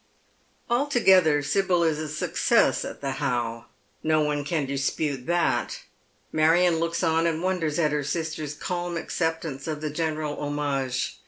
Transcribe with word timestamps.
Altogether 0.67 1.43
Sibyl 1.43 1.83
is 1.83 1.99
a 1.99 2.09
success 2.09 2.83
at 2.83 3.01
the 3.01 3.11
How. 3.11 3.67
No 4.01 4.21
one 4.21 4.43
can 4.43 4.65
dispute 4.65 5.27
that. 5.27 5.83
Marion 6.31 6.79
looks 6.79 7.03
on 7.03 7.27
and 7.27 7.43
wonders 7.43 7.77
at 7.77 7.91
her 7.91 8.03
sister's 8.03 8.55
calm 8.55 8.97
accept 8.97 9.45
ance 9.45 9.67
of 9.67 9.79
the 9.79 9.91
general 9.91 10.37
homage. 10.39 11.19